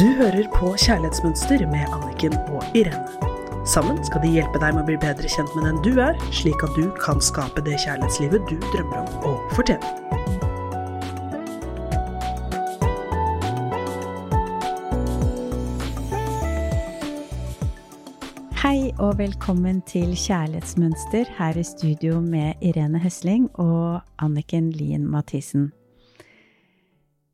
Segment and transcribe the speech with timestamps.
[0.00, 3.66] Du hører på Kjærlighetsmønster med Anniken og Irene.
[3.68, 6.62] Sammen skal de hjelpe deg med å bli bedre kjent med den du er, slik
[6.64, 9.84] at du kan skape det kjærlighetslivet du drømmer om å fortjene.
[18.62, 25.68] Hei og velkommen til Kjærlighetsmønster her i studio med Irene Høsling og Anniken Lien Mathisen.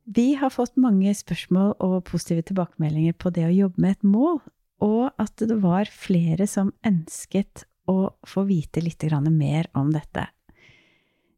[0.07, 4.39] Vi har fått mange spørsmål og positive tilbakemeldinger på det å jobbe med et mål,
[4.85, 10.29] og at det var flere som ønsket å få vite litt mer om dette.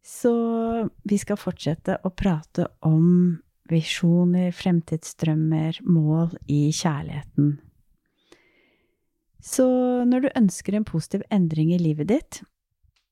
[0.04, 0.32] Så
[1.04, 7.58] vi skal fortsette å prate om visjoner, fremtidsdrømmer, mål i kjærligheten.
[9.40, 9.68] Så
[10.04, 12.40] når du ønsker en positiv endring i livet ditt,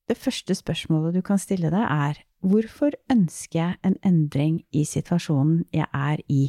[0.08, 5.64] det første spørsmålet du kan stille deg, er hvorfor ønsker jeg en endring i situasjonen
[5.74, 6.42] jeg er i?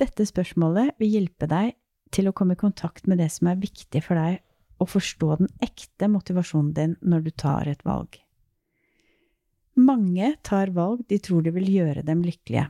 [0.00, 1.76] Dette spørsmålet vil hjelpe deg
[2.12, 4.40] til å komme i kontakt med det som er viktig for deg,
[4.82, 8.16] og forstå den ekte motivasjonen din når du tar et valg.
[9.78, 12.66] Mange tar valg de tror det vil gjøre dem lykkelige.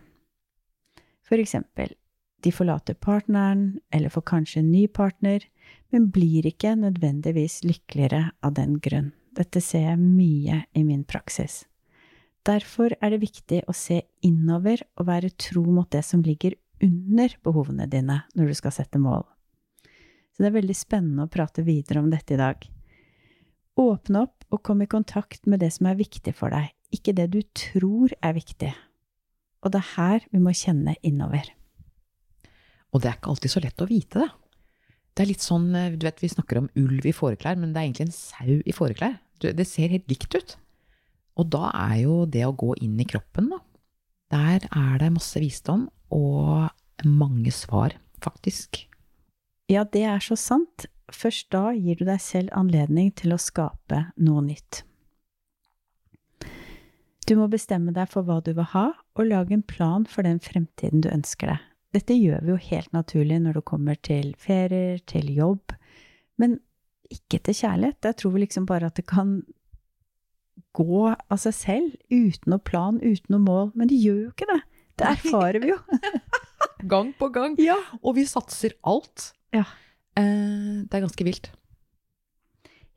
[1.27, 1.95] For eksempel,
[2.43, 5.45] de forlater partneren, eller får kanskje en ny partner,
[5.95, 9.13] men blir ikke nødvendigvis lykkeligere av den grunn.
[9.33, 11.63] Dette ser jeg mye i min praksis.
[12.45, 17.37] Derfor er det viktig å se innover og være tro mot det som ligger under
[17.47, 19.23] behovene dine når du skal sette mål.
[20.33, 22.65] Så det er veldig spennende å prate videre om dette i dag.
[23.79, 27.31] Åpne opp og kom i kontakt med det som er viktig for deg, ikke det
[27.33, 28.73] du tror er viktig.
[29.63, 31.47] Og det er her vi må kjenne innover.
[32.93, 34.31] Og det er ikke alltid så lett å vite det.
[35.13, 37.81] Det er litt sånn, eh, du vet, vi snakker om ulv i fåreklær, men det
[37.81, 39.19] er egentlig en sau i fåreklær.
[39.43, 40.57] Det ser helt likt ut.
[41.41, 43.59] Og da er jo det å gå inn i kroppen, da.
[44.33, 46.71] Der er det masse visdom og
[47.05, 48.87] mange svar, faktisk.
[49.69, 50.87] Ja, det er så sant.
[51.13, 54.83] Først da gir du deg selv anledning til å skape noe nytt.
[57.29, 60.41] Du må bestemme deg for hva du vil ha, og lage en plan for den
[60.43, 61.61] fremtiden du ønsker deg.
[61.93, 65.75] Dette gjør vi jo helt naturlig når det kommer til ferier, til jobb,
[66.41, 66.57] men
[67.13, 68.01] ikke til kjærlighet.
[68.09, 69.43] Jeg tror vi liksom bare at det kan
[70.77, 73.73] gå av seg selv, uten noe plan, uten noe mål.
[73.77, 74.61] Men det gjør jo ikke det.
[75.01, 75.79] Det erfarer vi jo.
[76.93, 77.57] gang på gang.
[77.61, 77.77] Ja.
[78.01, 79.33] Og vi satser alt.
[79.53, 79.67] Ja.
[80.17, 81.51] Eh, det er ganske vilt.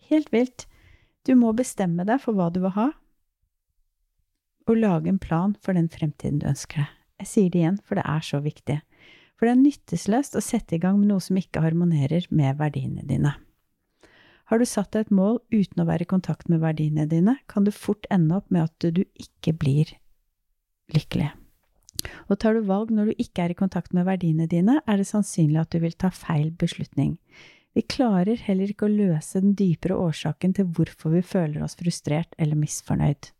[0.09, 0.67] Helt vilt.
[1.25, 2.91] Du må bestemme deg for hva du vil ha,
[4.65, 6.93] og lage en plan for den fremtiden du ønsker deg.
[7.21, 8.79] Jeg sier det igjen, for det er så viktig.
[9.35, 13.03] For det er nyttesløst å sette i gang med noe som ikke harmonerer med verdiene
[13.07, 13.35] dine.
[14.51, 17.65] Har du satt deg et mål uten å være i kontakt med verdiene dine, kan
[17.65, 19.95] du fort ende opp med at du ikke blir
[20.93, 21.31] lykkelig.
[22.29, 25.07] Og tar du valg når du ikke er i kontakt med verdiene dine, er det
[25.09, 27.15] sannsynlig at du vil ta feil beslutning.
[27.75, 32.37] Vi klarer heller ikke å løse den dypere årsaken til hvorfor vi føler oss frustrert
[32.37, 33.31] eller misfornøyd.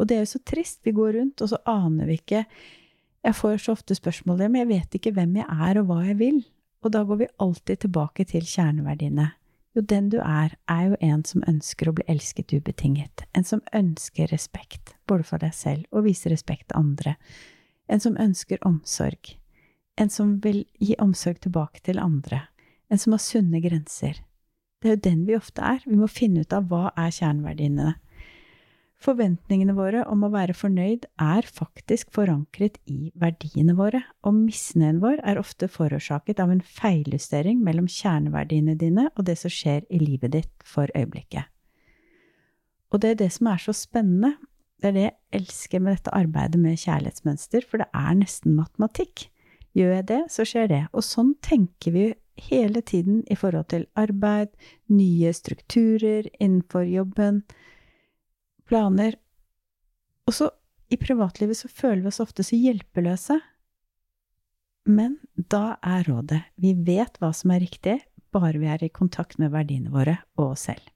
[0.00, 0.78] Og det er jo så trist.
[0.86, 2.46] Vi går rundt, og så aner vi ikke
[3.24, 6.18] Jeg får så ofte spørsmål om jeg vet ikke hvem jeg er og hva jeg
[6.20, 6.40] vil.
[6.80, 9.26] Og da går vi alltid tilbake til kjerneverdiene.
[9.76, 13.26] Jo, den du er, er jo en som ønsker å bli elsket ubetinget.
[13.36, 17.14] En som ønsker respekt, både for deg selv og viser respekt til andre.
[17.86, 19.36] En som ønsker omsorg.
[20.00, 22.46] En som vil gi omsorg tilbake til andre.
[22.90, 24.22] En som har sunne grenser.
[24.80, 25.82] Det er jo den vi ofte er.
[25.84, 27.94] Vi må finne ut av hva er kjerneverdiene.
[29.00, 35.22] Forventningene våre om å være fornøyd er faktisk forankret i verdiene våre, og misnøyen vår
[35.24, 40.34] er ofte forårsaket av en feiljustering mellom kjerneverdiene dine og det som skjer i livet
[40.36, 41.48] ditt for øyeblikket.
[42.92, 44.34] Og det er det som er så spennende,
[44.80, 49.30] det er det jeg elsker med dette arbeidet med kjærlighetsmønster, for det er nesten matematikk.
[49.76, 50.82] Gjør jeg det, så skjer det.
[50.92, 52.06] Og sånn tenker vi
[52.50, 54.52] hele tiden i forhold til arbeid,
[54.92, 57.44] nye strukturer innenfor jobben,
[58.70, 59.18] planer.
[60.30, 60.50] Og så,
[60.90, 63.40] i privatlivet, så føler vi oss ofte så hjelpeløse.
[64.90, 67.98] Men da er rådet vi vet hva som er riktig,
[68.32, 70.86] bare vi er i kontakt med verdiene våre og oss selv.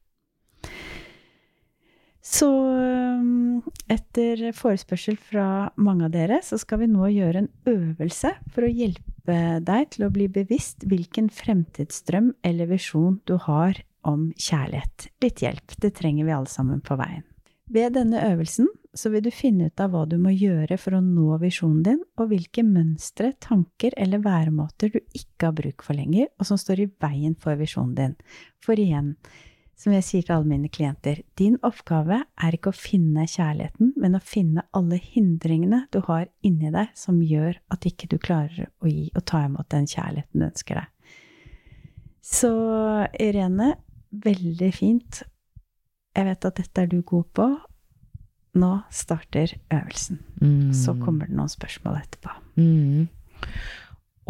[2.25, 2.49] Så
[3.93, 8.73] etter forespørsel fra mange av dere, så skal vi nå gjøre en øvelse for å
[8.73, 15.11] hjelpe deg til å bli bevisst hvilken fremtidsdrøm eller visjon du har om kjærlighet.
[15.25, 17.25] Litt hjelp, det trenger vi alle sammen på veien.
[17.73, 21.01] Ved denne øvelsen så vil du finne ut av hva du må gjøre for å
[21.03, 26.29] nå visjonen din, og hvilke mønstre, tanker eller væremåter du ikke har bruk for lenger,
[26.39, 28.15] og som står i veien for visjonen din.
[28.63, 29.15] For igjen,
[29.75, 34.15] som jeg sier til alle mine klienter, din oppgave er ikke å finne kjærligheten, men
[34.15, 38.93] å finne alle hindringene du har inni deg som gjør at ikke du klarer å
[38.93, 41.19] gi og ta imot den kjærligheten du ønsker deg.
[42.25, 42.55] Så
[43.21, 43.75] Irene,
[44.25, 45.25] veldig fint.
[46.15, 47.47] Jeg vet at dette er du god på.
[48.55, 50.21] Nå starter øvelsen.
[50.41, 50.73] Mm.
[50.77, 52.35] Så kommer det noen spørsmål etterpå.
[52.61, 53.09] Mm.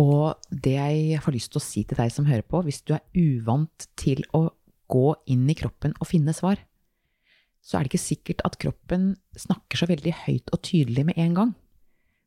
[0.01, 2.95] Og det jeg har lyst til å si til deg som hører på, hvis du
[2.97, 4.49] er uvant til å
[4.91, 6.59] gå inn i kroppen og finne svar,
[7.65, 11.37] så er det ikke sikkert at kroppen snakker så veldig høyt og tydelig med en
[11.39, 11.55] gang.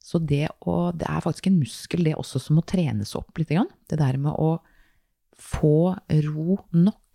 [0.01, 3.51] Så det, å, det er faktisk en muskel, det også, som må trenes opp litt.
[3.51, 4.55] Det der med å
[5.37, 5.93] få
[6.29, 7.06] ro nok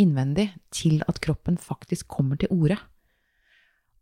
[0.00, 2.78] innvendig til at kroppen faktisk kommer til orde.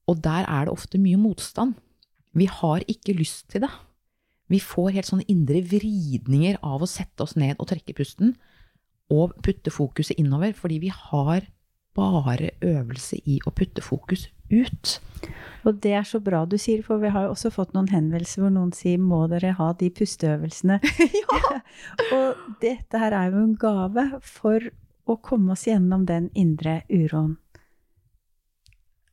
[0.08, 1.74] Og der er det ofte mye motstand.
[2.32, 3.72] Vi har ikke lyst til det.
[4.48, 8.34] Vi får helt sånne indre vridninger av å sette oss ned og trekke pusten
[9.12, 11.46] og putte fokuset innover, fordi vi har
[11.96, 14.98] bare øvelse i å putte fokus ut.
[15.68, 18.42] Og det er så bra du sier, for vi har jo også fått noen henvendelser
[18.42, 20.80] hvor noen sier 'må dere ha de pusteøvelsene'?
[21.20, 21.60] ja!
[22.16, 24.72] og dette her er jo en gave for
[25.08, 27.36] å komme oss gjennom den indre uroen.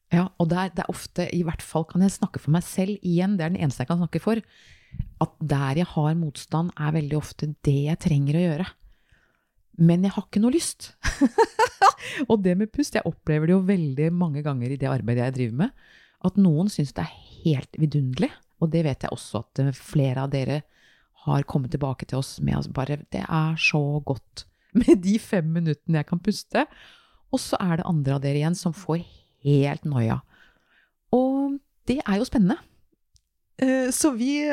[0.09, 2.65] Ja, og det er, det er ofte, i hvert fall kan jeg snakke for meg
[2.65, 4.41] selv igjen, det er den eneste jeg kan snakke for,
[5.21, 8.67] at der jeg har motstand, er veldig ofte det jeg trenger å gjøre.
[9.79, 10.91] Men jeg har ikke noe lyst.
[12.29, 15.37] og det med pust, jeg opplever det jo veldig mange ganger i det arbeidet jeg
[15.37, 15.87] driver med,
[16.25, 18.31] at noen syns det er helt vidunderlig.
[18.59, 20.63] Og det vet jeg også at eh, flere av dere
[21.25, 24.45] har kommet tilbake til oss med at bare Det er så godt
[24.77, 26.65] med de fem minuttene jeg kan puste.
[27.33, 29.03] Og så er det andre av dere igjen som får
[29.45, 30.19] helt noia.
[31.15, 31.57] Og
[31.89, 32.57] det er jo spennende.
[33.59, 34.43] Eh, så vi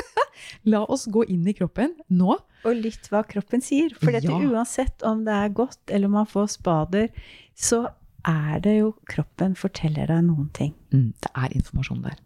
[0.68, 2.36] La oss gå inn i kroppen nå.
[2.64, 3.92] Og lytt hva kroppen sier.
[4.00, 4.38] For dette, Ja.
[4.52, 7.08] uansett om det er godt eller man får spader,
[7.56, 7.86] så
[8.24, 10.72] er det jo kroppen forteller deg noen ting.
[10.92, 12.16] Mm, det er informasjon der.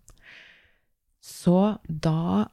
[1.24, 2.46] Så da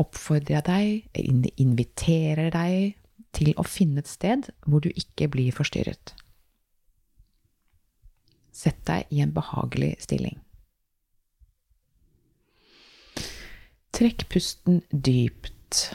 [0.00, 2.96] oppfordrer jeg deg, inviterer deg
[3.36, 6.14] til å finne et sted hvor du ikke blir forstyrret.
[8.50, 10.40] Sett deg i en behagelig stilling.
[13.94, 15.90] Trekk pusten dypt,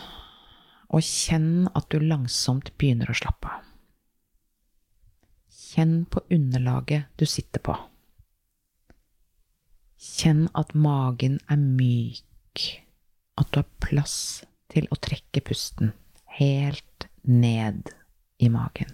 [0.94, 3.64] og kjenn at du langsomt begynner å slappe av.
[5.76, 7.74] Kjenn på underlaget du sitter på.
[10.00, 12.62] Kjenn at magen er myk,
[13.36, 15.92] at du har plass til å trekke pusten
[16.38, 17.90] helt ned
[18.40, 18.92] i magen.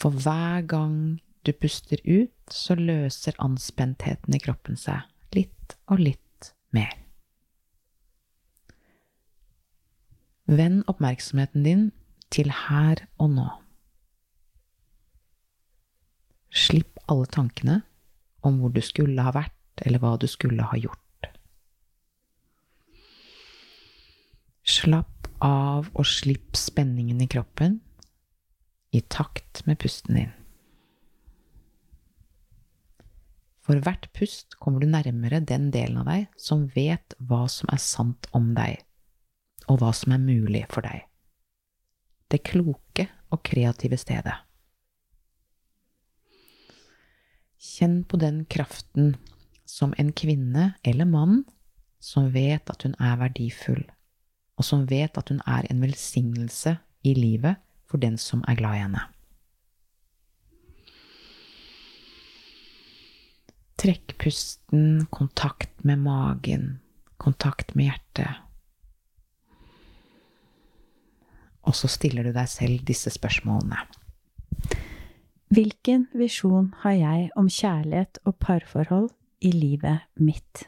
[0.00, 5.04] For hver gang du puster ut, så løser anspentheten i kroppen seg
[5.36, 6.92] litt og litt mer.
[10.44, 11.84] Vend oppmerksomheten din
[12.34, 13.46] til her og nå.
[16.54, 17.80] Slipp alle tankene
[18.44, 21.03] om hvor du skulle ha vært, eller hva du skulle ha gjort.
[24.64, 27.78] Slapp av og slipp spenningen i kroppen
[28.96, 30.32] i takt med pusten din.
[33.64, 37.80] For hvert pust kommer du nærmere den delen av deg som vet hva som er
[37.80, 38.76] sant om deg,
[39.68, 41.06] og hva som er mulig for deg.
[42.28, 44.36] Det kloke og kreative stedet.
[47.64, 49.14] Kjenn på den kraften
[49.68, 51.42] som en kvinne eller mann
[52.04, 53.84] som vet at hun er verdifull,
[54.54, 58.78] og som vet at hun er en velsignelse i livet for den som er glad
[58.78, 59.02] i henne.
[63.84, 66.78] Trekk pusten, kontakt med magen,
[67.20, 68.40] kontakt med hjertet.
[71.64, 73.82] Og så stiller du deg selv disse spørsmålene.
[75.54, 79.10] Hvilken visjon har jeg om kjærlighet og parforhold
[79.44, 80.64] i livet mitt?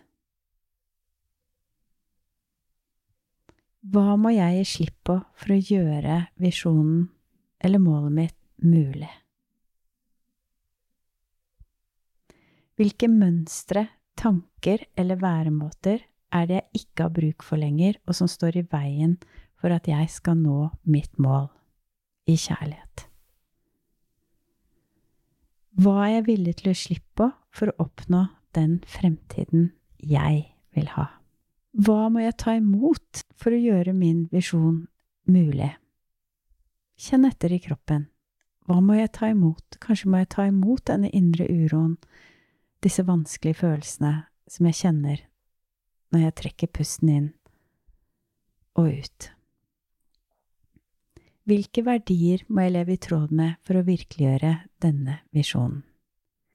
[3.87, 7.05] Hva må jeg gi slipp på for å gjøre visjonen
[7.63, 9.11] eller målet mitt mulig?
[12.77, 13.87] Hvilke mønstre,
[14.19, 16.03] tanker eller væremåter
[16.35, 19.15] er det jeg ikke har bruk for lenger, og som står i veien
[19.61, 21.47] for at jeg skal nå mitt mål
[22.27, 23.07] i kjærlighet?
[25.77, 28.25] Hva er jeg villig til å gi slipp på for å oppnå
[28.57, 30.43] den fremtiden jeg
[30.75, 31.07] vil ha?
[31.77, 34.87] Hva må jeg ta imot for å gjøre min visjon
[35.29, 35.75] mulig?
[36.97, 38.07] Kjenn etter i kroppen.
[38.65, 39.77] Hva må jeg ta imot?
[39.83, 41.99] Kanskje må jeg ta imot denne indre uroen,
[42.81, 44.15] disse vanskelige følelsene
[44.49, 45.25] som jeg kjenner
[46.15, 47.29] når jeg trekker pusten inn
[48.79, 49.29] og ut.
[51.47, 55.85] Hvilke verdier må jeg leve i tråd med for å virkeliggjøre denne visjonen?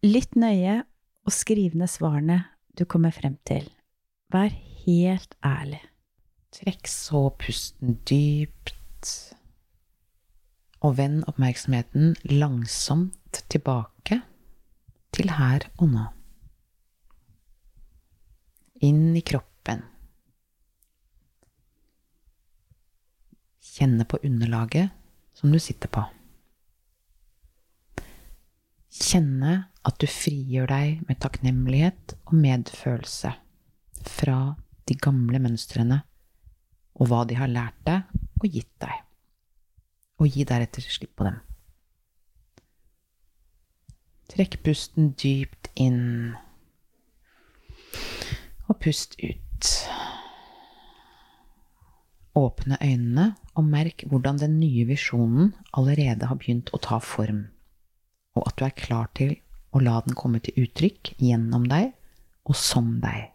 [0.02, 2.42] Lytt nøye og skriv ned svarene
[2.74, 3.70] du kommer frem til.
[4.34, 4.50] Vær
[4.86, 5.82] helt ærlig.
[6.52, 8.74] Trekk så pusten dypt,
[10.82, 14.22] og vend oppmerksomheten langsomt tilbake
[15.16, 16.08] til her og nå.
[18.82, 19.84] Inn i kroppen.
[23.72, 24.90] Kjenne på underlaget
[25.38, 26.04] som du sitter på.
[28.92, 29.54] Kjenne
[29.88, 33.32] at du frigjør deg med takknemlighet og medfølelse
[34.02, 34.40] fra
[34.90, 36.02] de gamle mønstrene
[37.00, 39.02] og hva de har lært deg og gitt deg,
[40.22, 41.40] og gi deretter slipp på dem.
[44.32, 46.34] Trekk pusten dypt inn,
[48.70, 49.72] og pust ut.
[52.40, 53.26] Åpne øynene
[53.60, 57.44] og merk hvordan den nye visjonen allerede har begynt å ta form,
[58.38, 59.36] og at du er klar til
[59.76, 61.92] å la den komme til uttrykk gjennom deg
[62.48, 63.32] og som deg.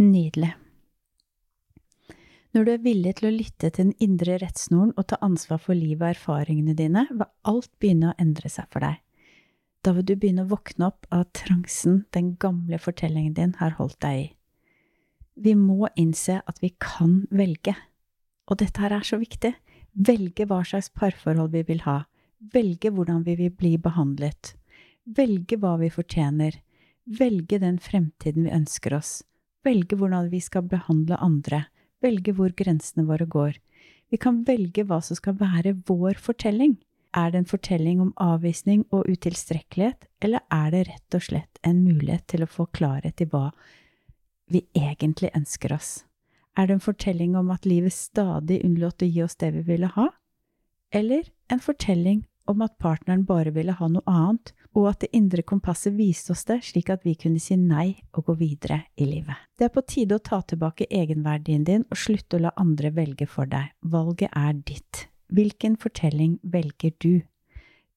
[0.00, 0.54] Nydelig.
[2.56, 5.76] Når du er villig til å lytte til den indre rettsnoren og ta ansvar for
[5.76, 8.96] livet og erfaringene dine, vil alt begynne å endre seg for deg.
[9.84, 14.00] Da vil du begynne å våkne opp av transen den gamle fortellingen din har holdt
[14.00, 14.26] deg i.
[15.36, 17.76] Vi må innse at vi kan velge.
[18.48, 19.52] Og dette her er så viktig.
[19.92, 22.06] Velge hva slags parforhold vi vil ha.
[22.40, 24.54] Velge hvordan vi vil bli behandlet.
[25.04, 26.62] Velge hva vi fortjener.
[27.04, 29.18] Velge den fremtiden vi ønsker oss.
[29.64, 31.64] Velge hvordan vi skal behandle andre
[32.04, 33.58] velge hvor grensene våre går.
[34.10, 36.78] Vi kan velge hva som skal være vår fortelling.
[37.16, 41.82] Er det en fortelling om avvisning og utilstrekkelighet, eller er det rett og slett en
[41.82, 43.50] mulighet til å få klarhet i hva
[44.50, 45.90] vi egentlig ønsker oss?
[46.58, 49.90] Er det en fortelling om at livet stadig unnlot å gi oss det vi ville
[49.94, 50.08] ha,
[50.94, 55.42] eller en fortelling om at partneren bare ville ha noe annet, og at det indre
[55.46, 59.34] kompasset viste oss det slik at vi kunne si nei og gå videre i livet.
[59.58, 63.26] Det er på tide å ta tilbake egenverdien din og slutte å la andre velge
[63.30, 63.72] for deg.
[63.82, 65.06] Valget er ditt.
[65.30, 67.26] Hvilken fortelling velger du?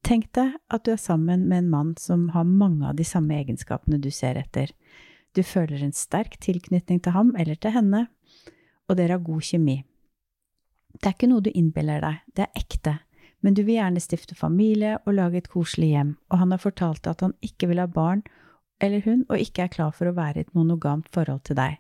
[0.03, 3.37] Tenk deg at du er sammen med en mann som har mange av de samme
[3.37, 4.73] egenskapene du ser etter.
[5.33, 8.07] Du føler en sterk tilknytning til ham eller til henne,
[8.89, 9.79] og dere har god kjemi.
[10.93, 12.99] Det er ikke noe du innbiller deg, det er ekte
[13.43, 17.09] men du vil gjerne stifte familie og lage et koselig hjem, og han har fortalt
[17.11, 18.23] at han ikke vil ha barn
[18.83, 21.77] eller hun, og ikke er klar for å være i et monogamt forhold til deg.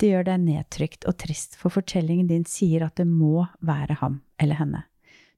[0.00, 4.20] Det gjør deg nedtrykt og trist, for fortellingen din sier at det må være ham
[4.40, 4.84] eller henne.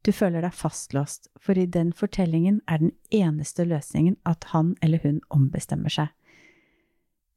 [0.03, 5.03] Du føler deg fastlåst, for i den fortellingen er den eneste løsningen at han eller
[5.05, 6.11] hun ombestemmer seg.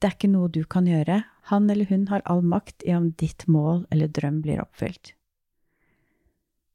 [0.01, 3.11] Det er ikke noe du kan gjøre, han eller hun har all makt i om
[3.21, 5.13] ditt mål eller drøm blir oppfylt.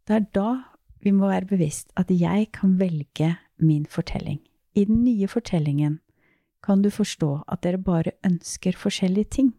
[0.07, 0.51] Det er da
[1.01, 4.41] vi må være bevisst at jeg kan velge min fortelling.
[4.75, 5.99] I den nye fortellingen
[6.65, 9.55] kan du forstå at dere bare ønsker forskjellige ting.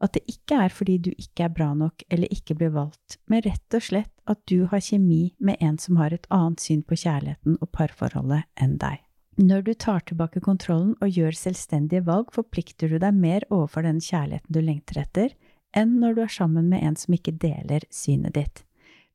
[0.00, 3.42] At det ikke er fordi du ikke er bra nok eller ikke blir valgt, men
[3.42, 6.98] rett og slett at du har kjemi med en som har et annet syn på
[7.02, 9.02] kjærligheten og parforholdet enn deg.
[9.38, 14.00] Når du tar tilbake kontrollen og gjør selvstendige valg, forplikter du deg mer overfor den
[14.02, 15.34] kjærligheten du lengter etter,
[15.74, 18.64] enn når du er sammen med en som ikke deler synet ditt.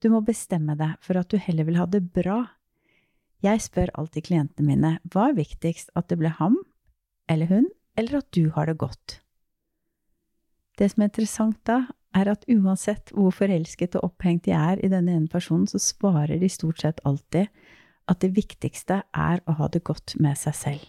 [0.04, 2.42] Du må bestemme deg for at du heller vil ha det bra.
[3.44, 6.60] Jeg spør alltid klientene mine hva er viktigst, at det ble ham
[7.32, 9.22] eller hun, eller at du har det godt.
[10.76, 14.90] Det som er interessant da, er at uansett hvor forelsket og opphengt de er i
[14.92, 17.48] denne ene personen, så svarer de stort sett alltid
[18.12, 20.86] at det viktigste er å ha det godt med seg selv.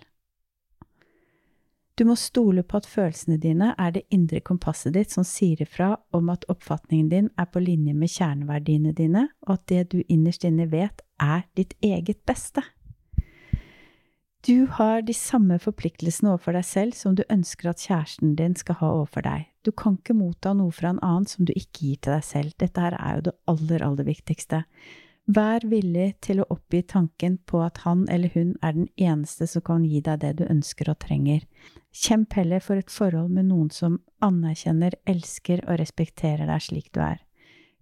[1.94, 5.92] Du må stole på at følelsene dine er det indre kompasset ditt som sier ifra
[6.16, 10.42] om at oppfatningen din er på linje med kjerneverdiene dine, og at det du innerst
[10.48, 12.64] inne vet, er ditt eget beste.
[14.44, 18.76] Du har de samme forpliktelsene overfor deg selv som du ønsker at kjæresten din skal
[18.82, 19.46] ha overfor deg.
[19.64, 22.58] Du kan ikke motta noe fra en annen som du ikke gir til deg selv.
[22.60, 24.64] Dette her er jo det aller, aller viktigste.
[25.24, 29.64] Vær villig til å oppgi tanken på at han eller hun er den eneste som
[29.64, 31.46] kan gi deg det du ønsker og trenger.
[31.96, 37.00] Kjemp heller for et forhold med noen som anerkjenner, elsker og respekterer deg slik du
[37.00, 37.22] er.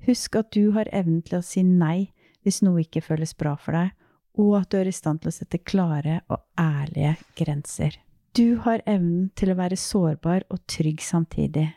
[0.06, 2.12] Husk at du har evnen til å si nei
[2.46, 3.90] hvis noe ikke føles bra for deg,
[4.38, 7.98] og at du er i stand til å sette klare og ærlige grenser.
[8.38, 11.68] Du har evnen til å være sårbar og trygg samtidig.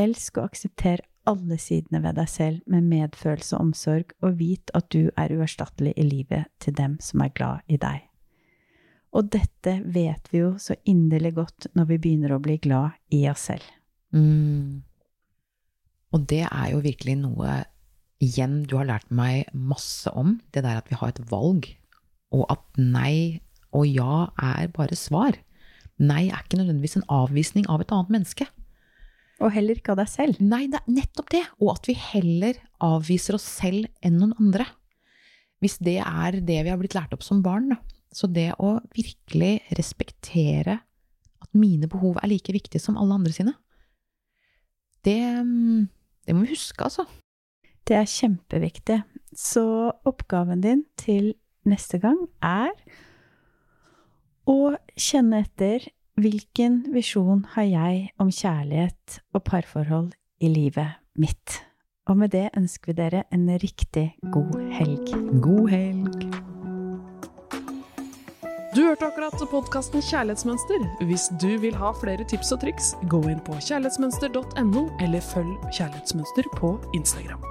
[0.00, 4.88] Elsk og aksepter alle sidene ved deg selv med medfølelse og omsorg, og vit at
[4.92, 8.06] du er uerstattelig i livet til dem som er glad i deg.
[9.10, 13.24] Og dette vet vi jo så inderlig godt når vi begynner å bli glad i
[13.30, 13.66] oss selv.
[14.14, 14.82] Mm.
[16.14, 17.60] Og det er jo virkelig noe
[18.22, 21.66] igjen du har lært meg masse om det der at vi har et valg,
[22.30, 23.40] og at nei
[23.74, 25.38] og ja er bare svar.
[26.00, 28.46] Nei er ikke nødvendigvis en avvisning av et annet menneske.
[29.40, 30.40] Og heller ikke av deg selv.
[30.44, 31.42] Nei, det er nettopp det.
[31.62, 34.66] Og at vi heller avviser oss selv enn noen andre.
[35.60, 37.80] Hvis det er det vi har blitt lært opp som barn, da.
[38.12, 40.80] Så det å virkelig respektere
[41.40, 43.54] at mine behov er like viktige som alle andre sine,
[45.06, 45.20] det,
[46.26, 47.06] det må vi huske, altså.
[47.88, 48.98] Det er kjempeviktig.
[49.36, 49.64] Så
[50.06, 51.32] oppgaven din til
[51.68, 52.74] neste gang er
[54.50, 55.86] å kjenne etter
[56.18, 61.60] hvilken visjon har jeg om kjærlighet og parforhold i livet mitt.
[62.10, 65.12] Og med det ønsker vi dere en riktig god helg.
[65.44, 66.40] God helg.
[68.70, 70.84] Du hørte akkurat podkasten Kjærlighetsmønster.
[71.06, 76.46] Hvis du vil ha flere tips og triks, gå inn på kjærlighetsmønster.no, eller følg Kjærlighetsmønster
[76.54, 77.42] på Instagram.